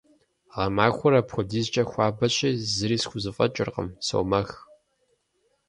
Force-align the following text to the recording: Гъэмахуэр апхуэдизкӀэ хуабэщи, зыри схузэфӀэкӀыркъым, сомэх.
Гъэмахуэр 0.53 1.13
апхуэдизкӀэ 1.19 1.83
хуабэщи, 1.89 2.49
зыри 2.73 2.97
схузэфӀэкӀыркъым, 3.01 3.87
сомэх. 4.07 4.49